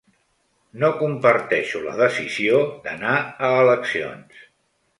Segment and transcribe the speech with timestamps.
[0.83, 4.45] No comparteixo la decisió d’anar a eleccions.